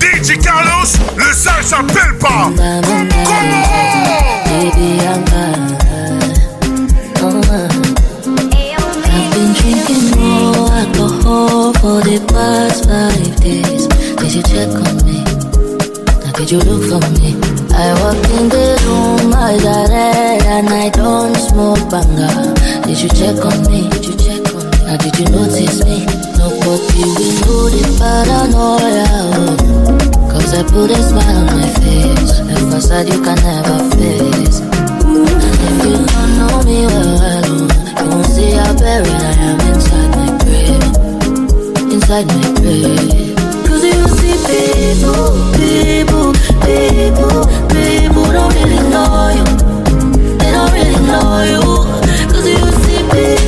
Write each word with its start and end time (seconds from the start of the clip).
DJ 0.00 0.38
Carlos, 0.42 0.90
le 1.16 1.32
s'appelle 1.32 2.18
pas. 2.18 2.50
I'm 2.50 3.58
for 11.80 12.00
the 12.02 12.18
past 12.32 12.88
five 12.88 13.36
days. 13.40 13.86
Did 14.16 14.34
you 14.34 14.42
check 14.42 14.68
on 14.68 14.96
me? 15.06 15.22
Now 16.24 16.32
did 16.32 16.50
you 16.50 16.58
look 16.58 16.82
for 16.90 17.02
me? 17.16 17.36
I 17.72 17.94
walk 18.00 18.18
in 18.38 18.48
the 18.48 18.66
room, 18.84 19.32
I 19.32 19.56
got 19.62 19.88
red, 19.88 20.42
and 20.42 20.68
I 20.68 20.90
don't 20.90 21.36
smoke. 21.36 21.78
Did 22.84 23.00
you 23.00 23.08
check 23.10 23.44
on 23.44 23.62
me? 23.70 24.07
Now 24.88 24.96
did 24.96 25.18
you 25.18 25.26
notice 25.26 25.84
me? 25.84 26.06
Nobody 26.40 27.04
will 27.04 27.36
know 27.44 27.68
the 27.68 27.84
paranoia, 28.00 29.04
know 29.36 30.32
Cause 30.32 30.54
I 30.54 30.62
put 30.64 30.88
a 30.90 30.96
smile 30.96 31.44
on 31.44 31.60
my 31.60 31.68
face. 31.76 32.40
A 32.40 32.56
facade 32.72 33.12
you 33.12 33.20
can 33.20 33.36
never 33.36 33.84
face. 34.00 34.64
And 34.64 35.60
if 35.68 35.84
you 35.84 35.92
don't 35.92 36.32
know 36.40 36.64
me 36.64 36.88
well 36.88 37.68
You 38.00 38.08
won't 38.08 38.32
see 38.32 38.52
how 38.56 38.72
buried 38.80 39.12
I 39.12 39.36
am 39.44 39.60
inside 39.68 40.08
my 40.16 40.32
grave. 40.40 40.80
Inside 41.92 42.26
my 42.32 42.48
grave. 42.56 43.36
Cause 43.68 43.84
you 43.84 44.08
see 44.16 44.40
people, 44.40 45.36
people, 45.52 46.32
people 46.64 47.44
People 47.76 48.24
don't 48.32 48.54
really 48.56 48.80
know 48.88 49.36
you. 49.36 49.44
They 50.40 50.48
don't 50.48 50.72
really 50.72 50.96
know 51.04 51.44
you 51.44 51.97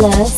Hello. 0.00 0.29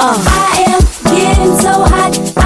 Uh. 0.00 0.14
I 0.28 0.64
am 0.68 1.16
getting 1.16 1.58
so 1.58 1.72
hot. 1.82 2.37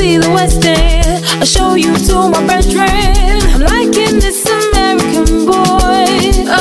see 0.00 0.16
the 0.16 0.30
West 0.30 0.64
End. 0.64 1.22
I'll 1.40 1.44
show 1.44 1.74
you 1.74 1.92
to 2.08 2.14
my 2.32 2.40
bedroom. 2.46 3.40
I'm 3.54 3.62
liking 3.72 4.16
this 4.24 4.40
American 4.60 5.44
boy, 5.44 6.08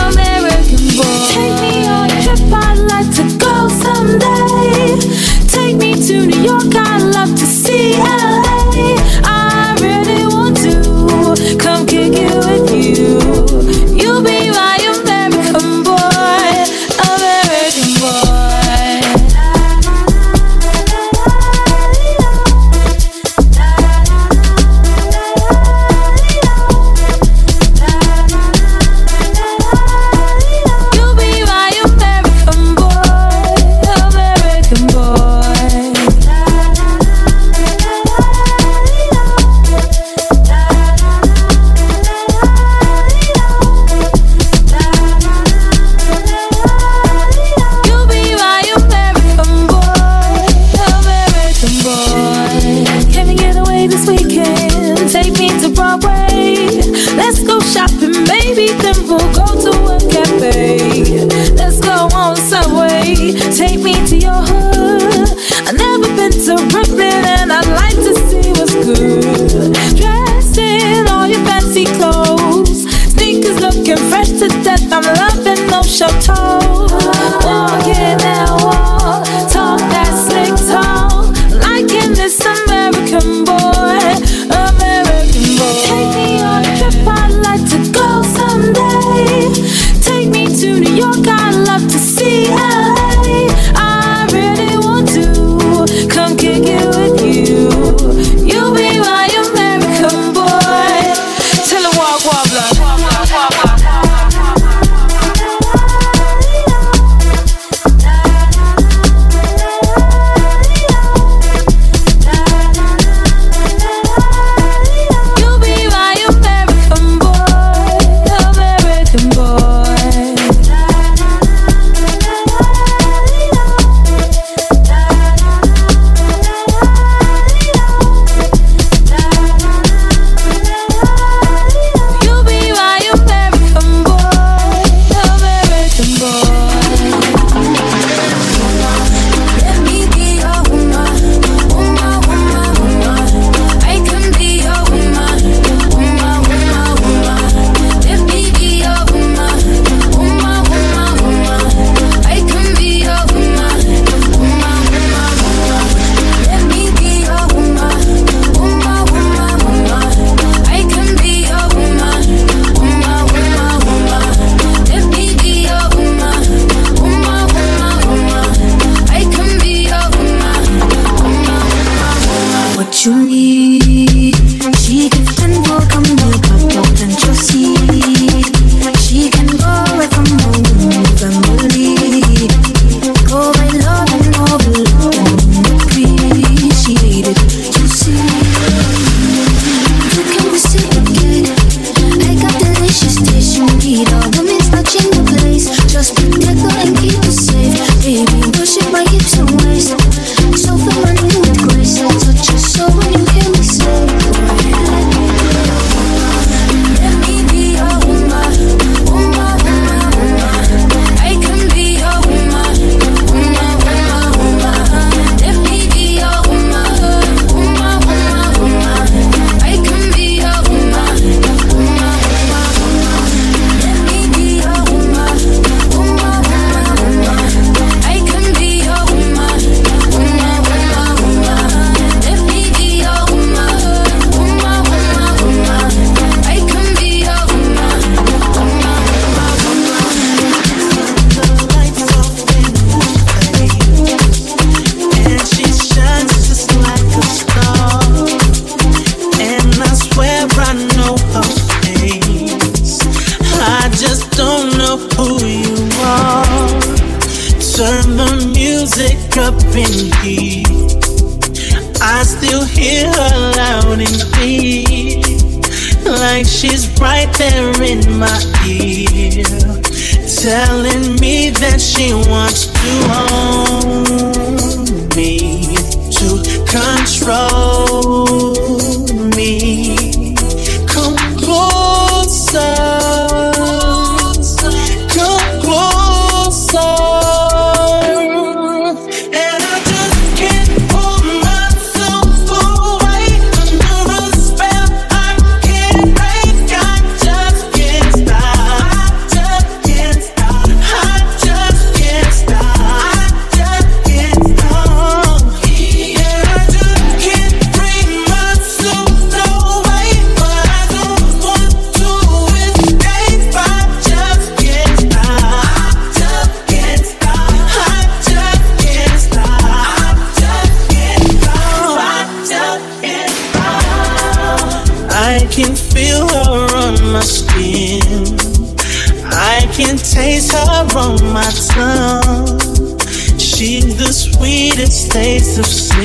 American 0.07 0.83
boy. 0.97 1.15
Take 1.35 1.55
me 1.63 1.87
on 1.87 2.07
a 2.11 2.17
trip, 2.23 2.51
I'd 2.67 2.79
like 2.93 3.09
to 3.19 3.25
go 3.45 3.55
someday. 3.85 4.99
Take 5.47 5.77
me 5.77 5.91
to 6.07 6.25
New 6.25 6.41
York, 6.51 6.75
I'd 6.75 7.03
love 7.15 7.31
to 7.41 7.45
see 7.45 7.93
LA. 7.97 8.28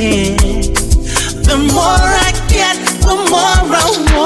The 0.05 1.57
more 1.73 1.81
I 1.81 2.31
get, 2.49 2.77
the 3.01 3.15
more 3.31 3.75
I 3.75 4.24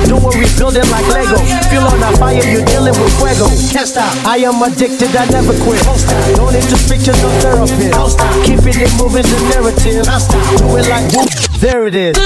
That's 0.00 0.08
how 0.08 0.08
we 0.08 0.08
do 0.08 0.16
it, 0.16 0.36
we 0.36 0.46
build 0.58 0.76
it 0.76 0.88
like 0.90 1.06
Lego. 1.08 1.36
Feel 1.68 1.84
on 1.84 2.02
a 2.02 2.16
fire, 2.16 2.42
you're 2.44 2.64
dealing 2.64 2.96
with 2.96 3.12
fuego. 3.18 3.46
Can't 3.72 3.88
stop. 3.88 4.08
I 4.26 4.38
am 4.38 4.62
addicted, 4.62 5.14
I 5.16 5.26
never 5.26 5.52
quit. 5.64 5.82
Don't 5.82 5.98
stop. 5.98 6.36
Don't 6.36 6.52
need 6.52 6.68
to 6.68 6.76
speak 6.76 7.02
to 7.04 7.12
no 7.12 7.28
therapist. 7.40 7.92
Don't 7.92 8.10
stop. 8.10 8.32
Keeping 8.44 8.80
it 8.80 8.92
moving, 8.96 9.22
the 9.22 9.38
narrative. 9.52 10.04
Don't 10.04 10.20
stop. 10.20 10.42
Do 10.58 10.76
it 10.76 10.88
like 10.88 11.12
whoop. 11.12 11.28
There 11.60 11.86
it 11.86 11.94
is. 11.94 12.16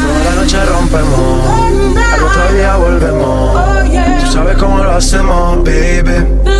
Toda 0.00 0.24
la 0.24 0.34
noche 0.34 0.64
rompemos, 0.64 1.46
al 2.12 2.24
otro 2.24 2.52
día 2.54 2.76
volvemos. 2.76 4.24
Tú 4.24 4.32
sabes 4.32 4.56
cómo 4.56 4.82
lo 4.82 4.92
hacemos, 4.92 5.64
baby. 5.64 6.59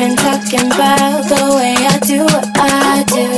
been 0.00 0.16
talking 0.16 0.66
about 0.72 1.28
the 1.28 1.42
way 1.56 1.74
I 1.76 1.98
do 1.98 2.24
what 2.24 2.48
I 2.56 3.04
do. 3.04 3.28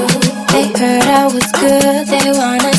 They 0.52 0.66
heard 0.78 1.02
I 1.02 1.24
was 1.24 1.50
good, 1.50 2.06
they 2.06 2.30
wanna. 2.38 2.71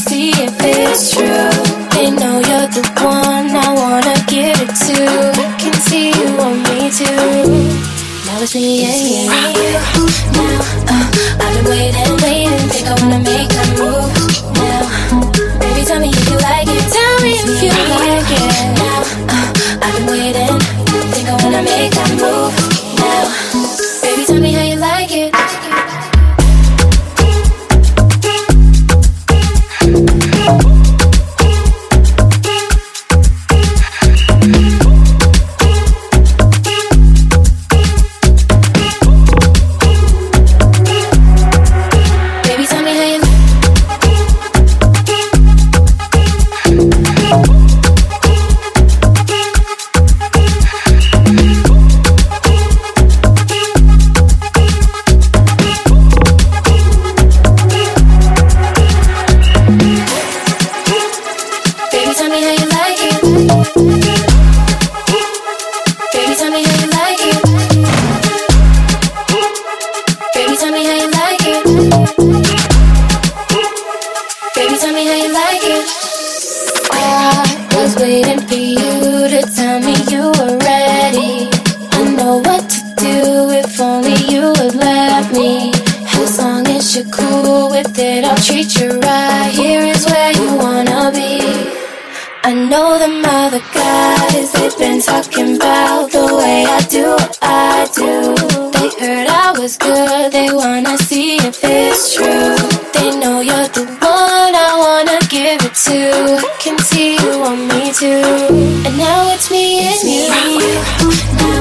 And 108.06 108.98
now 108.98 109.32
it's 109.34 109.50
me 109.50 109.80
and 109.80 110.04
you. 110.04 110.28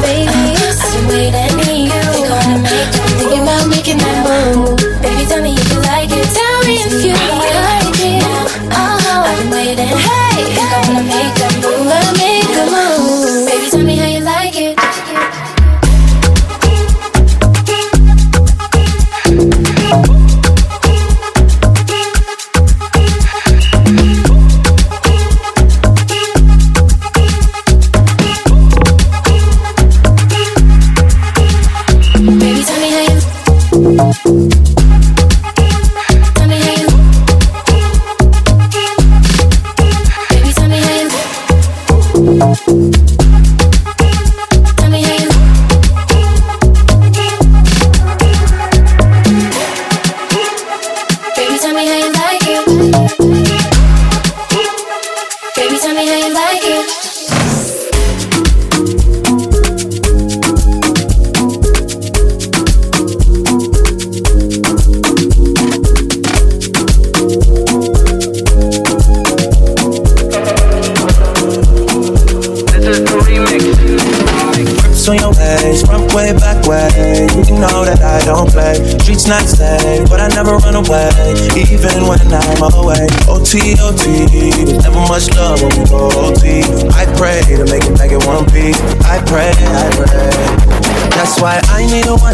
Baby. 0.03 0.32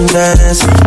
madness 0.00 0.77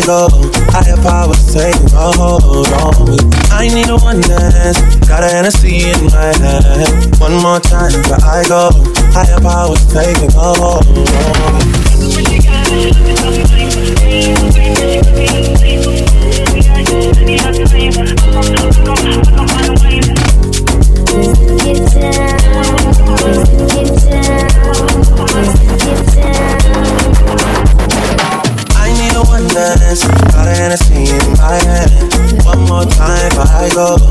I 0.00 0.06
go, 0.06 0.28
higher 0.72 0.96
powers 1.02 1.52
take 1.52 1.74
a 1.92 2.12
hold 2.16 2.68
on 2.72 3.04
me. 3.04 3.18
I 3.50 3.68
need 3.68 3.90
a 3.90 3.98
one 3.98 4.22
dance, 4.22 4.80
got 5.06 5.22
an 5.22 5.28
Hennessy 5.28 5.90
in 5.90 6.06
my 6.06 6.32
hand. 6.38 7.20
One 7.20 7.42
more 7.42 7.60
time 7.60 7.92
before 7.92 8.16
I 8.24 8.42
go, 8.48 8.70
higher 9.12 9.40
powers 9.40 9.84
take 9.92 10.16
power 10.16 10.20
saying, 10.20 10.32
oh, 10.36 10.56
wrong. 10.58 10.80
Get 21.60 21.92
down. 22.00 23.49
control 33.80 34.09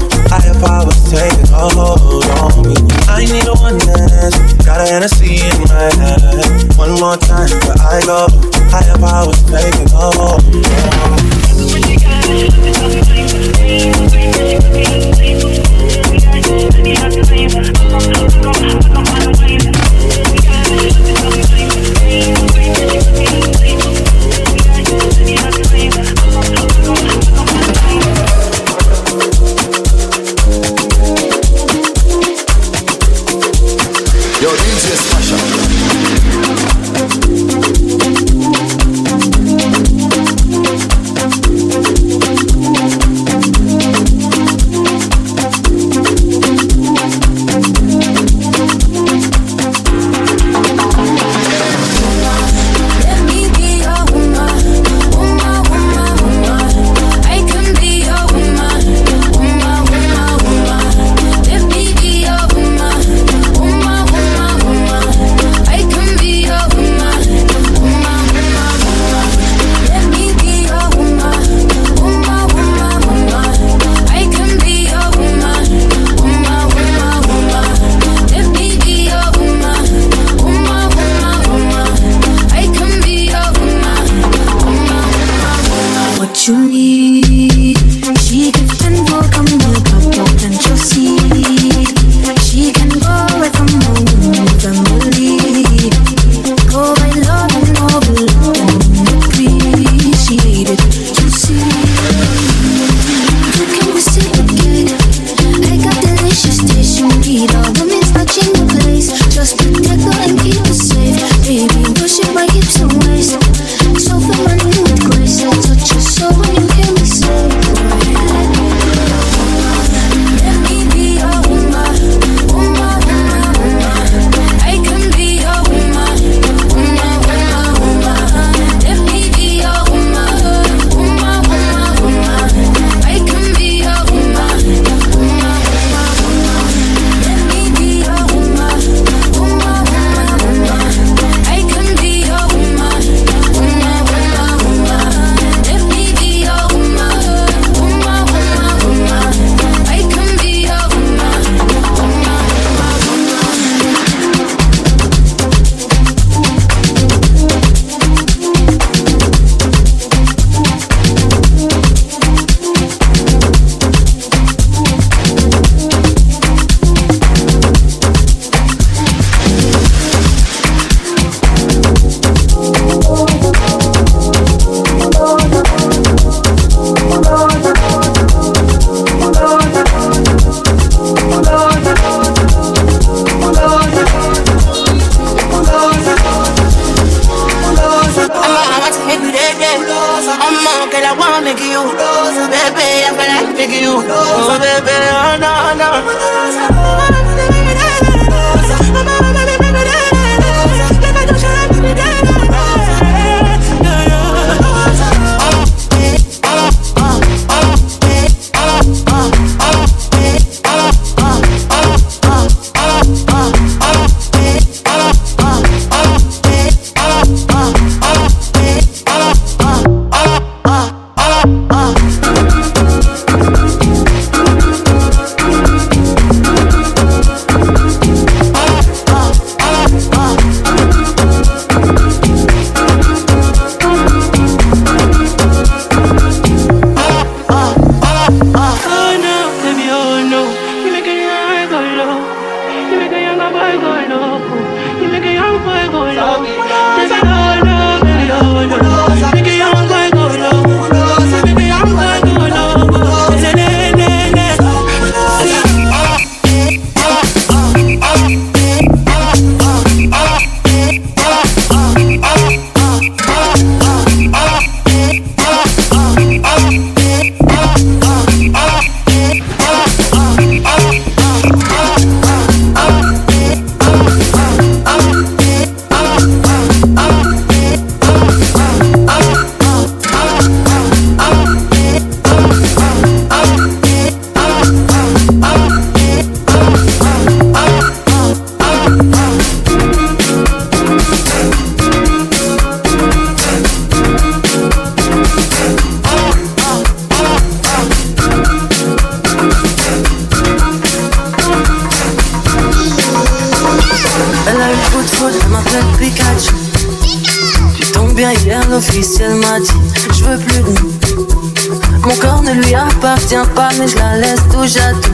appartient 313.35 313.53
pas, 313.55 313.69
mais 313.77 313.87
je 313.87 313.97
la 313.97 314.17
laisse 314.17 314.41
touche 314.51 314.81
à 314.81 314.91
tout. 314.93 315.13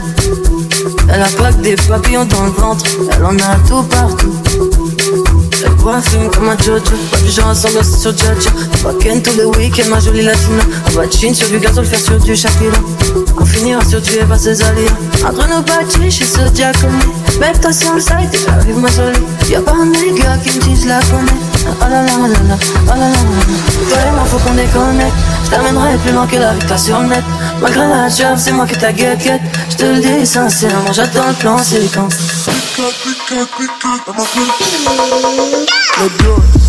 Elle 1.08 1.22
a 1.22 1.28
pas 1.36 1.52
que 1.52 1.60
des 1.60 1.76
papillons 1.76 2.24
dans 2.24 2.44
le 2.44 2.50
ventre, 2.50 2.84
elle 3.12 3.24
en 3.24 3.36
a 3.36 3.56
tout 3.68 3.82
partout. 3.84 4.34
Elle 5.64 5.72
boit 5.72 6.00
film 6.00 6.30
comme 6.30 6.48
un 6.48 6.58
Jojo. 6.58 6.82
Pas 7.10 7.18
du 7.18 7.30
genre 7.30 7.48
ensemble 7.48 7.78
c'est 7.82 7.98
sur 7.98 8.16
Jaja. 8.16 8.50
Backen 8.82 9.22
tous 9.22 9.36
les 9.36 9.44
week-ends, 9.44 9.88
ma 9.90 10.00
jolie 10.00 10.22
latina. 10.22 10.62
On 10.88 10.90
va 10.92 11.10
chin 11.10 11.32
sur 11.32 11.48
du 11.48 11.58
gazon, 11.58 11.82
le 11.82 11.86
faire 11.86 12.00
sur 12.00 12.18
du 12.18 12.36
Shakira. 12.36 12.76
On 13.38 13.44
finira 13.44 13.84
sur 13.84 14.00
du 14.00 14.12
Eva 14.12 14.38
Césalia. 14.38 14.90
Entre 15.24 15.48
nos 15.48 15.62
bâtis, 15.62 16.10
suis 16.10 16.24
ce 16.24 16.48
diaconé. 16.50 16.92
Mec, 17.40 17.60
toi 17.60 17.72
sur 17.72 17.94
le 17.94 18.00
site, 18.00 18.46
j'arrive 18.46 18.78
ma 18.78 18.88
jolie. 18.88 19.18
Y'a 19.50 19.60
pas 19.60 19.72
un 19.72 19.86
nègre 19.86 20.38
qui 20.42 20.56
me 20.56 20.62
dit, 20.62 20.82
je 20.82 20.88
la 20.88 21.00
connais. 21.00 21.40
Oh 21.68 21.74
là 21.80 22.02
là 22.02 22.02
là 22.02 22.28
là, 22.28 22.56
oh 22.86 22.90
là 22.90 22.96
là. 22.96 23.16
Toi 23.88 23.98
et 23.98 24.14
moi, 24.14 24.24
faut 24.26 24.38
qu'on 24.38 24.54
déconnecte. 24.54 25.16
Je 25.44 25.50
t'amènerai 25.50 25.96
plus 25.98 26.12
loin 26.12 26.26
que 26.26 26.36
la 26.36 26.52
vie 26.54 26.82
sur 26.82 27.00
net. 27.00 27.24
Malgré 27.60 27.86
la 27.88 28.08
job, 28.08 28.36
c'est 28.36 28.52
moi 28.52 28.66
qui 28.66 28.76
t'a 28.76 28.92
guette 28.92 29.18
guette. 29.18 29.40
Je 29.70 29.76
te 29.76 29.84
le 29.84 30.00
dis 30.00 30.26
sincèrement, 30.26 30.92
j'attends 30.92 31.28
le 31.28 31.34
plan 31.34 31.58
séquence. 31.58 32.16
Tous 36.06 36.65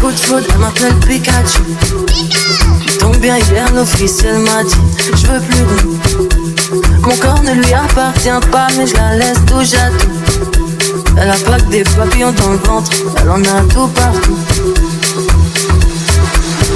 coup 0.00 0.10
de 0.10 0.16
foudre, 0.16 0.46
elle 0.50 0.58
m'appelle 0.58 0.94
Pikachu. 1.06 1.60
Tu 2.86 2.98
tombes 2.98 3.18
bien 3.18 3.36
hier, 3.36 3.70
l'office, 3.74 4.24
elle 4.24 4.38
m'a 4.38 4.64
dit 4.64 4.74
Je 5.14 5.26
veux 5.26 5.40
plus 5.40 5.58
de 5.58 5.64
nous. 5.84 5.98
Mon 7.02 7.16
corps 7.16 7.42
ne 7.42 7.52
lui 7.52 7.74
appartient 7.74 8.48
pas, 8.50 8.68
mais 8.76 8.86
je 8.86 8.94
la 8.94 9.16
laisse 9.16 9.38
touche 9.46 9.74
à 9.74 9.90
tout. 9.90 10.08
Elle 11.16 11.30
a 11.30 11.34
pas 11.34 11.58
que 11.58 11.70
des 11.70 11.84
papillons 11.84 12.32
dans 12.32 12.50
le 12.50 12.58
ventre, 12.58 12.90
elle 13.20 13.30
en 13.30 13.42
a 13.42 13.62
tout 13.72 13.88
partout. 13.88 14.38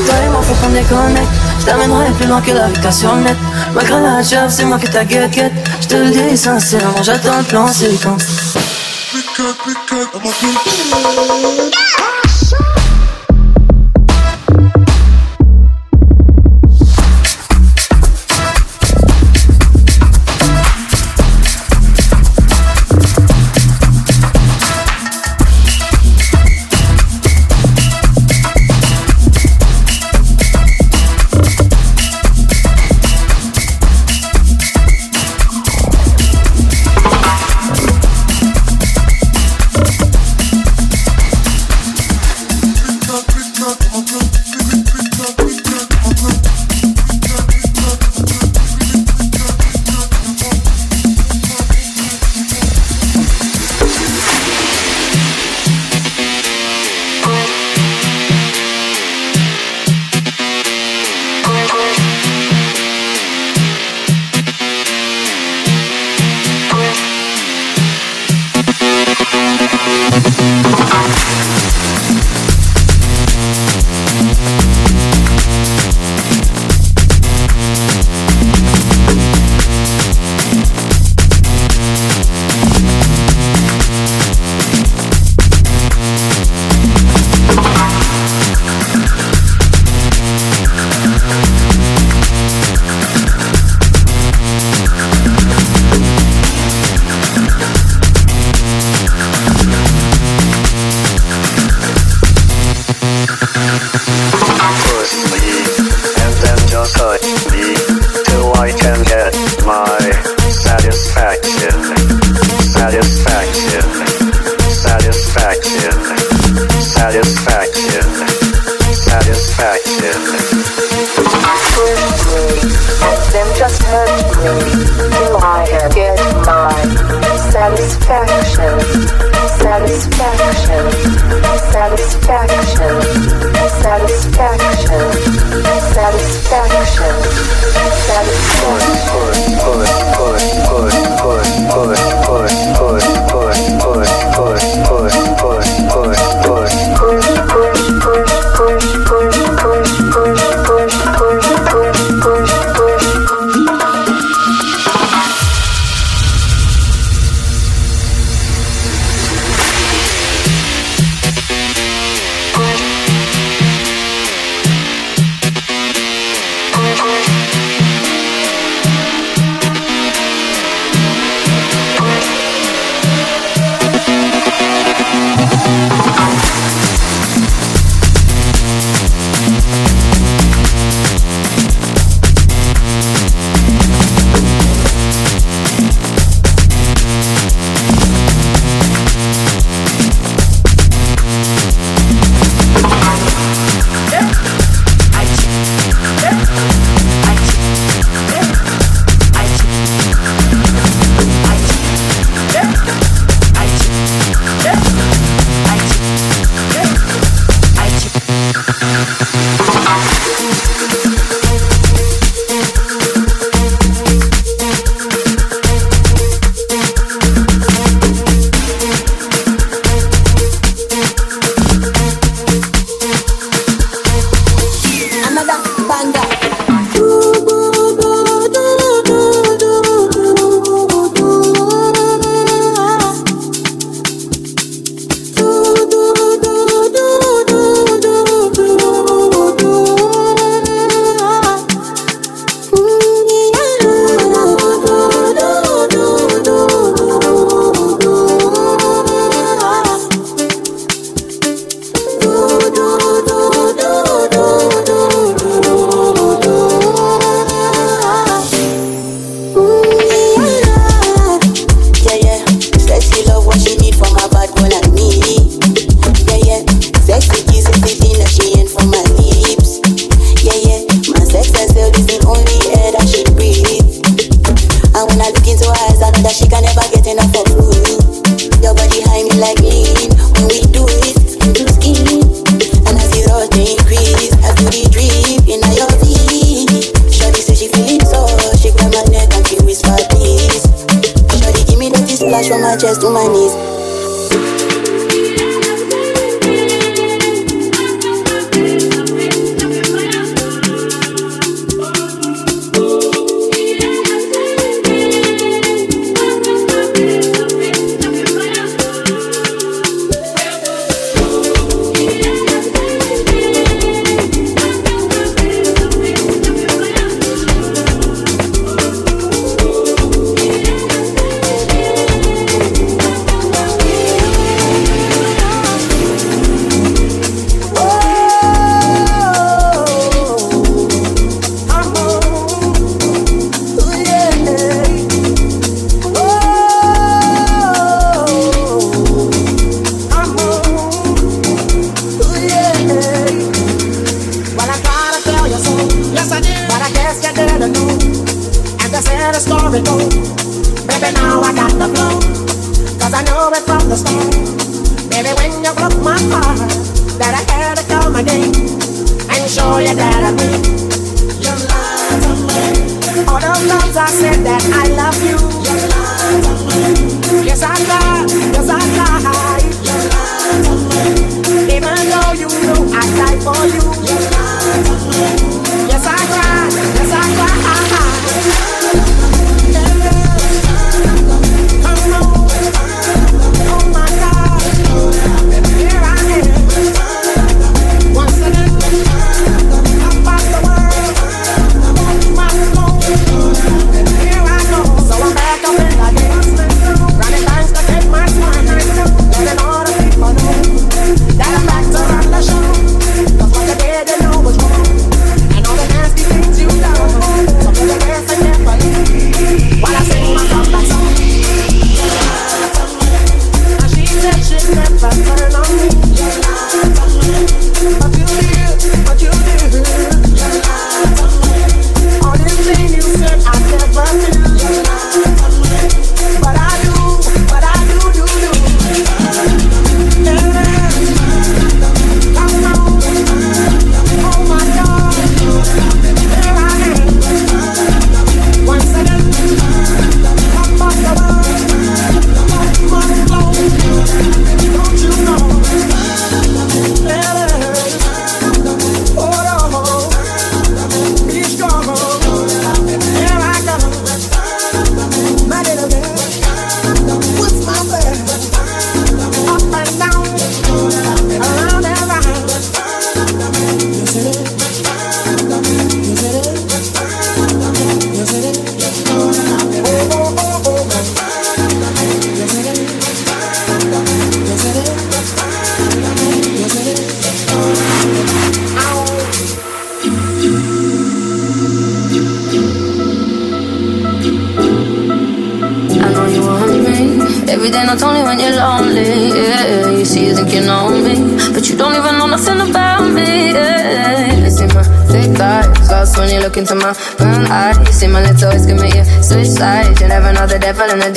Toi 0.07 0.14
et 0.25 0.29
moi, 0.29 0.43
faut 0.43 0.55
qu'on 0.55 0.72
déconnecte. 0.72 1.29
Je 1.61 1.64
t'amènerai 1.64 2.11
plus 2.12 2.27
loin 2.27 2.41
que 2.43 2.51
la 2.51 2.68
vie 2.68 2.93
sur 2.93 3.14
le 3.14 3.22
net. 3.22 3.37
Malgré 3.75 4.01
la 4.01 4.22
job, 4.22 4.49
c'est 4.51 4.64
moi 4.64 4.79
qui 4.79 4.89
t'a 4.89 5.05
guette. 5.05 5.53
Je 5.81 5.87
te 5.89 5.95
le 5.95 6.11
dis 6.11 6.37
sincèrement, 6.37 7.03
j'attends 7.03 7.39
le 7.39 7.45
plan 7.45 7.66
séquence. 7.68 8.25
Push 9.11 9.85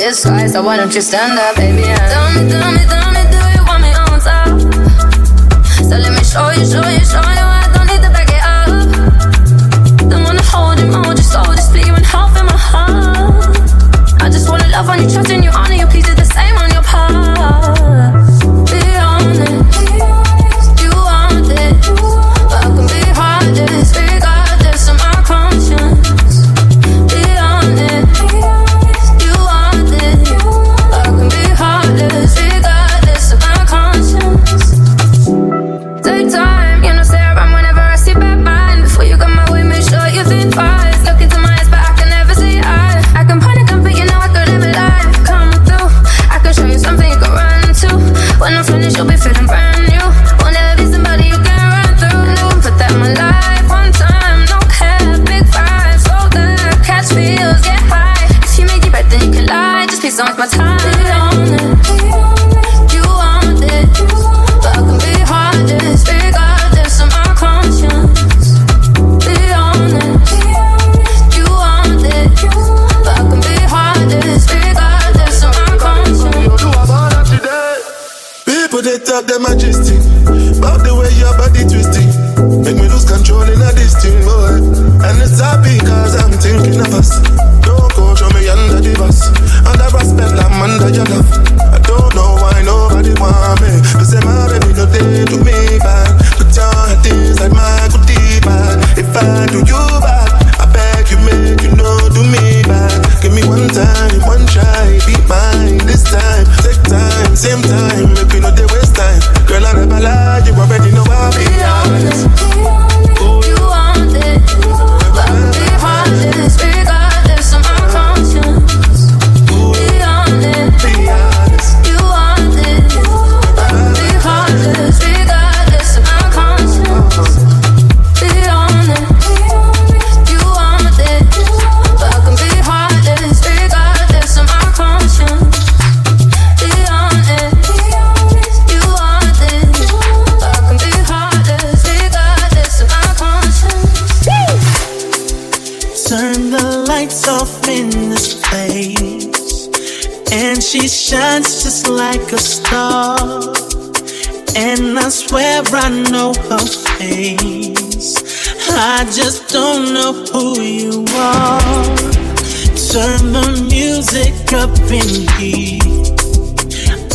this 0.08 0.52
so 0.52 0.62
why 0.62 0.76
don't 0.76 0.94
you 0.94 1.02
stand 1.02 1.38
up, 1.38 1.56
baby? 1.56 1.82
Tell 1.82 2.32
me, 2.32 2.50
tell 2.50 2.72
me, 2.72 2.78
tell 2.88 3.12
me, 3.12 3.22
do 3.30 3.40
you 3.54 3.64
want 3.66 3.82
me 3.82 3.92
on 3.92 4.20
top? 4.20 4.48
So 5.84 5.96
let 5.96 6.12
me 6.12 6.24
show 6.24 6.48
you, 6.50 6.64
show 6.64 6.88
you, 6.88 7.04
show 7.04 7.30
you. 7.30 7.37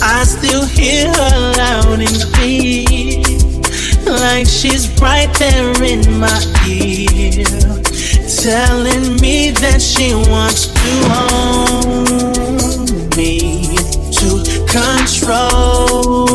I 0.01 0.23
still 0.25 0.65
hear 0.65 1.07
her 1.07 1.53
loud 1.57 1.99
and 1.99 2.21
clear, 2.33 3.23
like 4.05 4.47
she's 4.47 4.89
right 5.01 5.31
there 5.39 5.83
in 5.83 6.19
my 6.19 6.41
ear, 6.67 7.43
telling 8.43 9.15
me 9.21 9.51
that 9.51 9.81
she 9.81 10.13
wants 10.13 10.67
to 10.67 10.91
own 11.31 13.09
me, 13.17 13.75
to 14.11 14.43
control. 14.67 16.32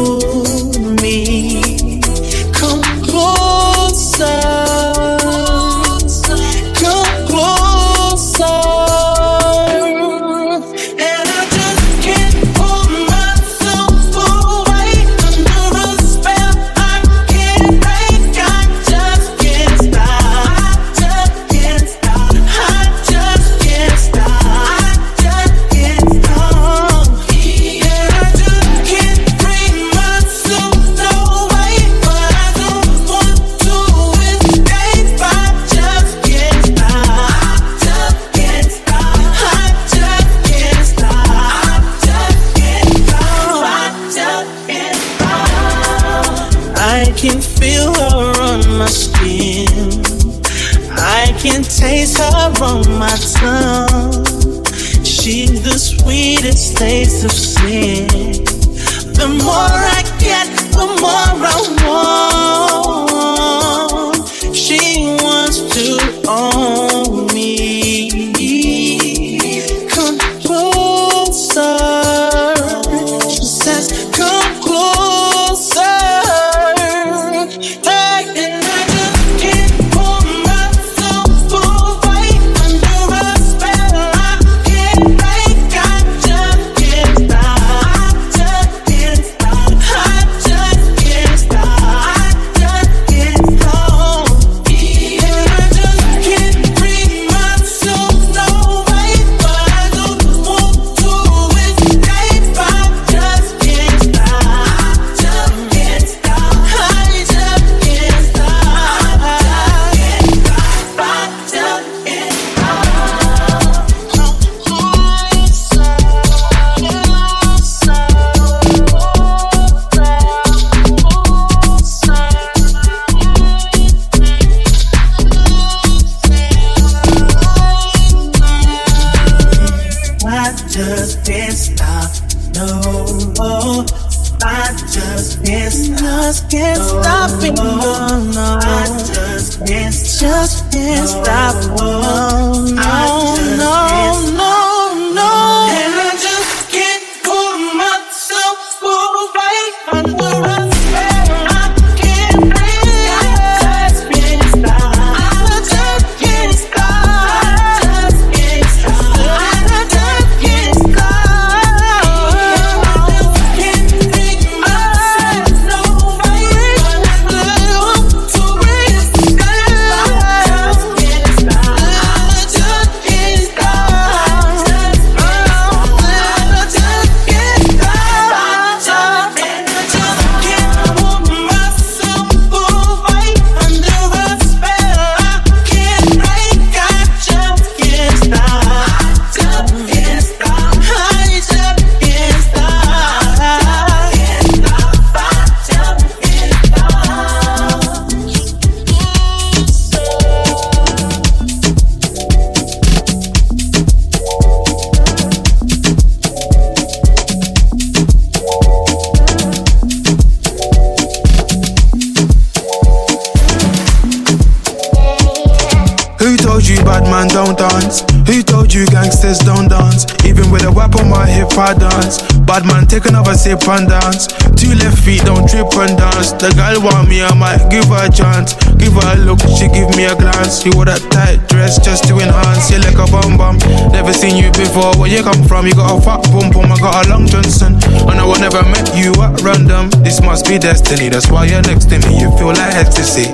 man 217.11 217.29
don't 217.29 217.57
dance. 217.57 218.05
Who 218.29 218.43
told 218.43 218.73
you 218.73 218.87
gangsters 218.87 219.39
don't 219.41 219.69
dance? 219.69 220.05
Even 220.25 220.51
with 220.51 220.65
a 220.65 220.73
weapon, 220.73 221.09
my 221.09 221.27
hip 221.27 221.53
I 221.57 221.75
dance. 221.75 222.21
Bad 222.45 222.65
man, 222.65 222.87
take 222.87 223.07
another 223.07 223.35
sip 223.35 223.67
and 223.69 223.89
dance. 223.89 224.29
Two 224.57 224.73
left 224.77 225.01
feet, 225.01 225.25
don't 225.25 225.49
trip 225.49 225.69
and 225.81 225.97
dance. 225.97 226.33
The 226.37 226.53
girl 226.57 226.85
want 226.85 227.09
me, 227.09 227.25
I 227.25 227.33
might 227.35 227.69
give 227.73 227.89
her 227.89 228.09
a 228.09 228.13
chance. 228.13 228.57
Give 228.77 228.93
her 228.93 229.17
a 229.17 229.21
look, 229.25 229.41
she 229.57 229.69
give 229.73 229.89
me 229.97 230.05
a 230.05 230.15
glance. 230.17 230.65
You 230.65 230.73
wore 230.77 230.87
that 230.87 231.01
tight 231.09 231.49
dress 231.49 231.81
just 231.81 232.05
to 232.09 232.21
enhance. 232.21 232.69
You 232.71 232.81
like 232.85 233.01
a 233.01 233.09
bum 233.09 233.37
bum. 233.41 233.57
Never 233.93 234.13
seen 234.13 234.37
you 234.37 234.53
before. 234.53 234.93
Where 235.01 235.09
you 235.09 235.25
come 235.25 235.45
from? 235.45 235.67
You 235.67 235.75
got 235.75 235.93
a 235.93 236.01
fat 236.01 236.25
bum 236.33 236.53
bum. 236.53 236.73
I 236.73 236.77
got 236.79 237.07
a 237.07 237.09
long 237.09 237.27
Johnson. 237.27 237.81
And 238.09 238.17
I 238.21 238.25
would 238.25 238.41
never 238.41 238.63
met 238.69 238.93
you 238.97 239.13
at 239.25 239.41
random. 239.41 239.91
This 240.05 240.21
must 240.21 240.49
be 240.49 240.59
destiny. 240.59 241.09
That's 241.09 241.31
why 241.31 241.47
you're 241.47 241.65
next 241.65 241.89
to 241.91 241.99
me. 242.05 242.21
You 242.21 242.33
feel 242.37 242.53
like 242.53 242.77
ecstasy. 242.77 243.33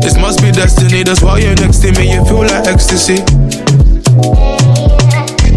This 0.00 0.16
must 0.16 0.42
be 0.42 0.50
destiny. 0.50 1.02
That's 1.02 1.22
why 1.22 1.38
you're 1.38 1.56
next 1.56 1.78
to 1.82 1.92
me. 1.92 2.12
You 2.12 2.24
feel 2.24 2.42
like 2.42 2.66
ecstasy. 2.66 3.20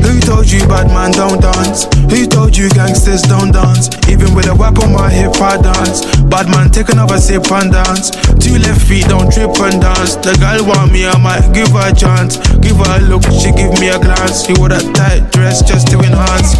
Who 0.04 0.20
told 0.20 0.52
you 0.52 0.60
bad 0.68 0.88
man 0.92 1.12
don't 1.12 1.42
dance? 1.42 1.88
Who 2.12 2.28
told 2.28 2.56
you 2.56 2.70
gangsters 2.70 3.22
don't 3.24 3.52
dance? 3.52 3.90
Even 4.10 4.36
with 4.36 4.48
a 4.48 4.56
whip 4.56 4.78
on 4.84 4.94
my 4.94 5.10
hip, 5.10 5.40
I 5.40 5.58
dance. 5.58 6.06
Bad 6.28 6.50
man, 6.52 6.70
take 6.70 6.90
another 6.90 7.18
sip 7.18 7.50
and 7.52 7.72
dance. 7.72 8.12
Two 8.38 8.60
left 8.60 8.82
feet, 8.86 9.08
don't 9.08 9.32
trip 9.32 9.56
and 9.64 9.80
dance. 9.82 10.16
The 10.16 10.36
girl 10.38 10.68
want 10.68 10.92
me, 10.92 11.08
I 11.08 11.18
might 11.18 11.54
give 11.54 11.72
her 11.72 11.90
a 11.90 11.96
chance. 11.96 12.38
Give 12.60 12.78
her 12.78 13.00
a 13.00 13.02
look, 13.08 13.24
she 13.32 13.52
give 13.56 13.80
me 13.80 13.90
a 13.90 14.00
glance. 14.00 14.46
She 14.46 14.54
wore 14.60 14.70
that 14.70 14.84
tight 14.94 15.32
dress 15.32 15.64
just 15.64 15.88
to 15.92 15.98
enhance. 16.00 16.60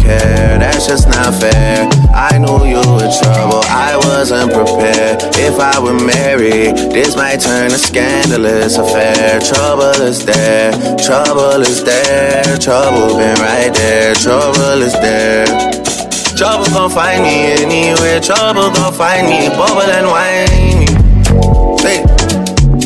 care. 0.01 0.57
That's 0.59 0.87
just 0.87 1.07
not 1.07 1.33
fair. 1.35 1.87
I 2.13 2.37
knew 2.37 2.65
you 2.65 2.81
were 2.81 3.11
trouble. 3.21 3.63
I 3.69 3.95
wasn't 3.97 4.51
prepared. 4.51 5.21
If 5.37 5.59
I 5.59 5.79
were 5.79 5.97
married, 5.97 6.75
this 6.91 7.15
might 7.15 7.39
turn 7.39 7.71
a 7.71 7.77
scandalous 7.77 8.77
affair. 8.77 9.39
Trouble 9.39 9.95
is 10.01 10.25
there. 10.25 10.71
Trouble 10.97 11.61
is 11.61 11.83
there. 11.83 12.57
Trouble 12.57 13.17
been 13.17 13.37
right 13.39 13.73
there. 13.73 14.13
Trouble 14.15 14.81
is 14.81 14.93
there. 14.93 15.45
Trouble 16.35 16.65
gon' 16.73 16.89
find 16.89 17.23
me 17.23 17.53
anywhere. 17.61 18.19
Trouble 18.19 18.71
gon' 18.71 18.93
find 18.93 19.27
me. 19.27 19.49
Bubble 19.49 19.89
and 19.97 20.07
whiny. 20.07 20.85
Hey. 21.85 22.03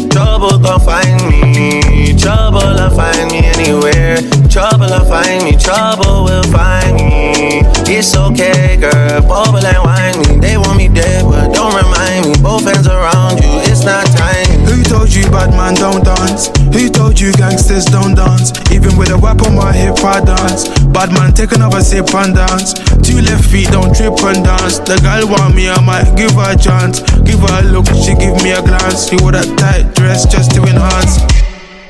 Trouble 0.10 0.60
gon' 0.60 0.80
find 0.80 1.18
me. 1.30 2.16
Trouble'll 2.26 2.90
find 2.90 3.32
me 3.32 3.35
anywhere. 3.66 4.18
Trouble'll 4.50 5.06
find 5.06 5.44
me. 5.44 5.58
Trouble 5.58 6.26
will 6.26 6.44
find 6.54 6.96
me. 6.96 7.66
It's 7.90 8.16
okay, 8.16 8.78
girl. 8.78 9.22
Bubble 9.22 9.66
and 9.66 9.82
whine 9.84 10.18
me. 10.22 10.40
They 10.40 10.58
want 10.58 10.78
me 10.78 10.88
dead, 10.88 11.26
but 11.26 11.54
don't 11.54 11.74
remind 11.74 12.30
me. 12.30 12.34
Both 12.42 12.66
hands 12.66 12.88
around 12.88 13.42
you. 13.42 13.50
It's 13.66 13.84
not 13.84 14.06
time. 14.14 14.46
Who 14.70 14.84
told 14.84 15.14
you 15.14 15.24
bad 15.30 15.52
man 15.52 15.74
don't 15.76 16.04
dance? 16.04 16.48
Who 16.74 16.90
told 16.90 17.20
you 17.20 17.34
gangsters 17.34 17.86
don't 17.86 18.16
dance? 18.16 18.54
Even 18.72 18.98
with 18.98 19.10
a 19.10 19.18
whip 19.18 19.42
on 19.42 19.56
my 19.56 19.74
hip, 19.74 19.98
I 20.04 20.22
dance. 20.22 20.70
Bad 20.94 21.12
man, 21.12 21.34
take 21.34 21.52
another 21.52 21.82
sip 21.82 22.14
and 22.14 22.36
dance. 22.36 22.74
Two 23.02 23.22
left 23.22 23.46
feet, 23.50 23.70
don't 23.70 23.94
trip 23.96 24.16
and 24.24 24.44
dance. 24.46 24.80
The 24.80 24.98
girl 25.02 25.30
want 25.30 25.56
me, 25.56 25.70
I 25.70 25.80
might 25.82 26.16
give 26.16 26.32
her 26.38 26.54
a 26.54 26.58
chance. 26.58 27.02
Give 27.26 27.40
her 27.40 27.60
a 27.60 27.64
look, 27.64 27.88
she 27.88 28.14
give 28.16 28.38
me 28.44 28.52
a 28.52 28.62
glance. 28.62 29.10
She 29.10 29.18
wore 29.18 29.34
that 29.34 29.50
tight 29.58 29.94
dress 29.96 30.26
just 30.26 30.52
to 30.56 30.62
enhance. 30.64 31.45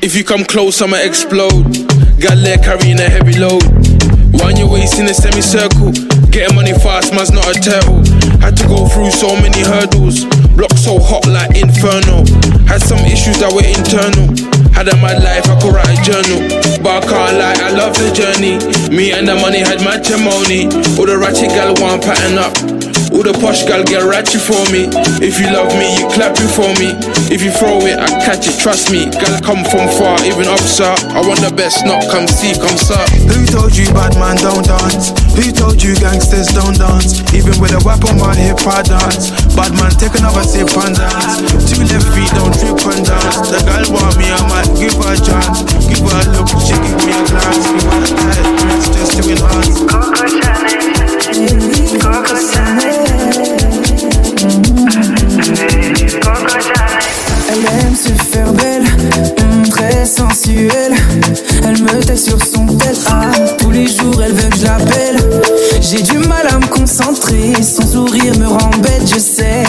If 0.06 0.14
you 0.14 0.24
come 0.24 0.46
close, 0.46 0.84
I'ma 0.84 0.98
explode. 1.02 1.66
Got 2.22 2.38
leg 2.38 2.62
carrying 2.62 3.02
a 3.02 3.10
heavy 3.10 3.42
load. 3.42 3.66
Wind 4.38 4.62
your 4.62 4.70
waist 4.70 5.02
in 5.02 5.10
a 5.10 5.16
semicircle. 5.18 5.98
Getting 6.30 6.54
money 6.54 6.78
fast, 6.78 7.10
man's 7.10 7.34
not 7.34 7.50
a 7.50 7.58
turtle. 7.58 8.06
Had 8.38 8.54
to 8.62 8.68
go 8.70 8.86
through 8.86 9.10
so 9.10 9.34
many 9.42 9.66
hurdles. 9.66 10.30
Block 10.54 10.78
so 10.78 11.02
hot 11.02 11.26
like 11.26 11.58
inferno. 11.58 12.22
Had 12.70 12.86
some 12.86 13.02
issues 13.10 13.42
that 13.42 13.50
were 13.50 13.66
internal. 13.66 14.30
Had 14.78 14.94
a 14.94 14.96
mad 15.02 15.26
life, 15.26 15.50
I 15.50 15.58
could 15.58 15.74
write 15.74 15.90
a 15.90 15.98
journal. 16.06 16.38
But 16.86 17.02
I 17.02 17.08
can't 17.10 17.38
lie, 17.42 17.58
I 17.66 17.74
love 17.74 17.98
the 17.98 18.14
journey. 18.14 18.62
Me 18.96 19.10
and 19.10 19.28
the 19.28 19.34
money 19.34 19.66
had 19.66 19.82
matrimony. 19.82 20.70
All 21.02 21.10
the 21.10 21.18
ratchet 21.18 21.50
gal 21.50 21.74
want 21.82 22.06
pattern 22.06 22.38
up. 22.38 22.85
All 23.16 23.24
the 23.24 23.32
posh 23.40 23.64
gal 23.64 23.80
get 23.88 24.04
ratchet 24.04 24.44
for 24.44 24.60
me. 24.76 24.92
If 25.24 25.40
you 25.40 25.48
love 25.48 25.72
me, 25.80 25.88
you 25.96 26.04
clap 26.12 26.36
it 26.36 26.52
for 26.52 26.68
me. 26.76 26.92
If 27.32 27.40
you 27.40 27.48
throw 27.48 27.80
it, 27.88 27.96
I 27.96 28.12
catch 28.20 28.44
it, 28.44 28.60
trust 28.60 28.92
me. 28.92 29.08
Gal 29.08 29.40
come 29.40 29.64
from 29.64 29.88
far, 29.96 30.20
even 30.28 30.52
up, 30.52 30.60
sir. 30.60 30.92
I 31.16 31.24
want 31.24 31.40
the 31.40 31.48
best, 31.56 31.88
not 31.88 32.04
come 32.12 32.28
see, 32.28 32.52
come 32.60 32.76
sir. 32.76 33.00
Who 33.32 33.48
told 33.48 33.72
you 33.72 33.88
bad 33.96 34.20
man 34.20 34.36
don't 34.44 34.68
dance? 34.68 35.16
Who 35.40 35.48
told 35.56 35.80
you 35.80 35.96
gangsters 35.96 36.52
don't 36.52 36.76
dance? 36.76 37.24
Even 37.32 37.56
with 37.64 37.72
a 37.72 37.80
whip 37.88 38.04
on 38.04 38.20
my 38.20 38.36
hip, 38.36 38.60
I 38.68 38.84
dance. 38.84 39.32
Bad 39.56 39.72
man, 39.80 39.96
take 39.96 40.20
another 40.20 40.44
sip 40.44 40.68
and 40.76 41.00
dance. 41.00 41.40
Two 41.72 41.88
left 41.88 42.12
feet, 42.12 42.28
don't 42.36 42.52
trip 42.52 42.84
and 42.84 43.00
dance. 43.08 43.48
The 43.48 43.64
girl 43.64 43.96
want 43.96 44.20
me, 44.20 44.28
I 44.28 44.44
might 44.52 44.68
give 44.76 44.92
her 45.00 45.16
a 45.16 45.20
chance. 45.24 45.64
Give 45.88 46.04
her 46.04 46.20
a 46.20 46.36
look, 46.36 46.52
she 46.68 46.76
give 46.84 47.00
me 47.00 47.16
a 47.16 47.24
glance. 47.32 47.64
Give 47.64 47.80
her 47.80 47.96
a 47.96 48.12
tight 48.12 48.44
dress 48.60 48.86
just 48.92 49.12
to 49.16 49.24
enhance. 49.24 49.80
Coco 49.88 50.20
Chanel, 50.28 51.85
Elle 57.50 57.66
aime 57.80 57.96
se 57.96 58.10
faire 58.32 58.52
belle, 58.54 58.84
très 59.70 60.06
sensuelle. 60.06 60.94
Elle 61.64 61.82
me 61.82 62.04
tait 62.04 62.18
sur 62.18 62.38
son 62.44 62.66
tête, 62.68 63.00
ah 63.08 63.32
tous 63.58 63.72
les 63.72 63.88
jours 63.88 64.22
elle 64.24 64.34
veut 64.34 64.50
que 64.50 64.58
j'appelle 64.58 65.18
J'ai 65.82 66.02
du 66.02 66.18
mal 66.20 66.48
à 66.48 66.60
me 66.60 66.68
concentrer 66.68 67.54
Son 67.62 67.88
sourire 67.88 68.38
me 68.38 68.48
rend 68.48 68.72
bête, 68.82 69.08
je 69.08 69.20
sais. 69.20 69.64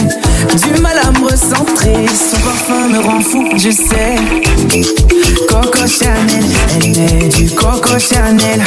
Du 0.45 0.81
mal 0.81 0.97
à 0.97 1.11
me 1.11 1.25
recentrer, 1.25 2.05
son 2.07 2.37
parfum 2.41 2.87
me 2.89 2.99
rend 2.99 3.21
fou, 3.21 3.43
je 3.55 3.71
sais. 3.71 4.15
Coco 5.49 5.87
Chanel, 5.87 6.45
elle 6.75 6.89
met 6.91 7.27
du 7.29 7.49
Coco 7.55 7.97
Chanel. 7.97 8.61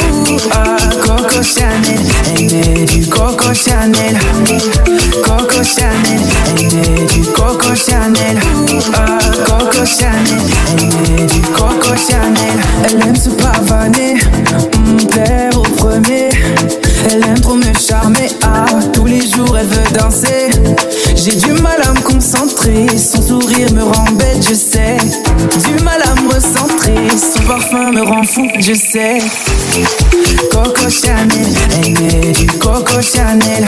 Ah, 0.51 0.75
Coco 1.01 1.41
Chanel, 1.41 1.99
elle 2.35 2.43
met 2.51 2.85
du 2.85 3.07
Coco 3.07 3.53
Chanel. 3.53 4.19
Coco 5.23 5.63
Chanel, 5.63 6.21
elle 6.57 6.75
met 6.75 7.05
du 7.05 7.21
Coco 7.31 7.75
Chanel. 7.75 8.39
Ah, 8.93 9.17
Coco 9.45 9.85
Chanel, 9.85 10.41
je 28.59 28.73
sais. 28.73 29.17
Coco 30.51 30.89
Chanel, 30.89 31.47
elle 31.75 31.91
met 32.01 32.31
du 32.31 32.47
Coco 32.59 33.01
Chanel. 33.01 33.65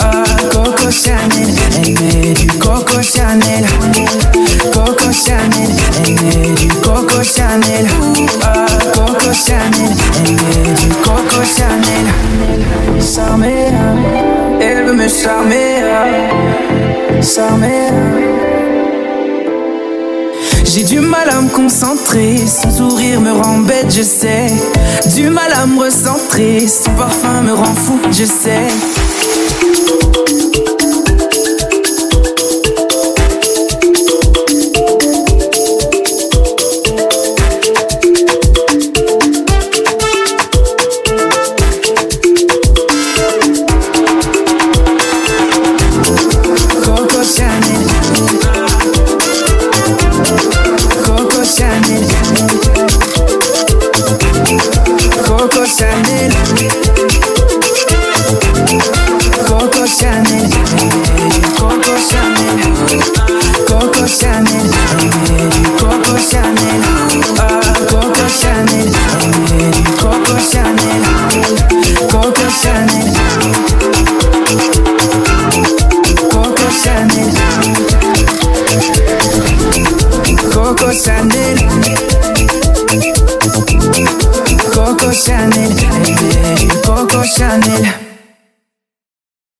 Ah, 0.00 0.24
Coco 0.50 0.90
Chanel, 0.90 1.54
elle 1.76 1.92
met 1.92 2.32
du 2.34 2.46
Coco 2.58 3.00
Chanel. 3.02 3.64
Coco 4.72 5.12
Chanel, 5.12 5.70
elle 6.04 6.12
met 6.24 6.54
du 6.54 6.68
Coco 6.68 7.22
Chanel. 7.22 7.86
Ah, 8.42 8.66
Coco 8.94 9.32
Chanel, 9.32 9.94
elle 10.24 10.32
met 10.32 10.74
du 10.74 10.88
Coco 11.04 11.44
Chanel. 11.44 12.06
Charmer, 13.00 13.68
elle 14.60 14.84
veut 14.84 14.94
me 14.94 15.08
charmer. 15.08 15.82
Charmer. 17.22 18.59
J'ai 20.72 20.84
du 20.84 21.00
mal 21.00 21.28
à 21.28 21.40
me 21.40 21.48
concentrer, 21.48 22.36
son 22.46 22.70
sourire 22.70 23.20
me 23.20 23.32
rend 23.32 23.58
bête, 23.58 23.92
je 23.92 24.02
sais. 24.02 24.46
Du 25.16 25.28
mal 25.28 25.52
à 25.52 25.66
me 25.66 25.80
recentrer, 25.80 26.68
son 26.68 26.92
parfum 26.92 27.42
me 27.42 27.52
rend 27.54 27.74
fou, 27.74 27.98
je 28.12 28.24
sais. 28.24 28.68